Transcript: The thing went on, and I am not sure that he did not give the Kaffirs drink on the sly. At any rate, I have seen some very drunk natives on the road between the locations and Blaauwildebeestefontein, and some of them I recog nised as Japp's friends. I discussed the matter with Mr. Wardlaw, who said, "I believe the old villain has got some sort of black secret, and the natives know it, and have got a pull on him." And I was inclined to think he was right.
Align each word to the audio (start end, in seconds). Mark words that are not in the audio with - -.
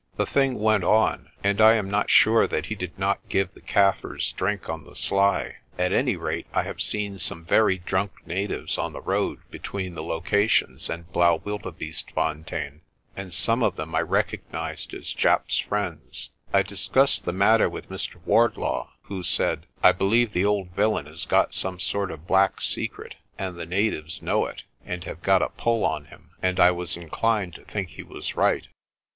The 0.17 0.25
thing 0.25 0.55
went 0.57 0.83
on, 0.83 1.29
and 1.43 1.61
I 1.61 1.75
am 1.75 1.87
not 1.87 2.09
sure 2.09 2.47
that 2.47 2.65
he 2.65 2.73
did 2.73 2.97
not 2.97 3.19
give 3.29 3.53
the 3.53 3.61
Kaffirs 3.61 4.31
drink 4.31 4.67
on 4.67 4.83
the 4.83 4.95
sly. 4.95 5.57
At 5.77 5.93
any 5.93 6.15
rate, 6.15 6.47
I 6.53 6.63
have 6.63 6.81
seen 6.81 7.19
some 7.19 7.45
very 7.45 7.77
drunk 7.77 8.25
natives 8.25 8.79
on 8.79 8.93
the 8.93 8.99
road 9.01 9.41
between 9.51 9.93
the 9.93 10.01
locations 10.01 10.89
and 10.89 11.07
Blaauwildebeestefontein, 11.13 12.79
and 13.15 13.31
some 13.31 13.61
of 13.61 13.75
them 13.75 13.93
I 13.93 14.01
recog 14.01 14.39
nised 14.51 14.91
as 14.95 15.13
Japp's 15.13 15.59
friends. 15.59 16.31
I 16.51 16.63
discussed 16.63 17.25
the 17.25 17.31
matter 17.31 17.69
with 17.69 17.91
Mr. 17.91 18.15
Wardlaw, 18.25 18.89
who 19.03 19.21
said, 19.21 19.67
"I 19.83 19.91
believe 19.91 20.33
the 20.33 20.45
old 20.45 20.71
villain 20.71 21.05
has 21.05 21.27
got 21.27 21.53
some 21.53 21.79
sort 21.79 22.09
of 22.09 22.25
black 22.25 22.59
secret, 22.59 23.13
and 23.37 23.55
the 23.55 23.67
natives 23.67 24.19
know 24.19 24.47
it, 24.47 24.63
and 24.83 25.03
have 25.03 25.21
got 25.21 25.43
a 25.43 25.49
pull 25.49 25.85
on 25.85 26.05
him." 26.05 26.31
And 26.41 26.59
I 26.59 26.71
was 26.71 26.97
inclined 26.97 27.53
to 27.53 27.65
think 27.65 27.89
he 27.89 28.01
was 28.03 28.35
right. 28.35 28.67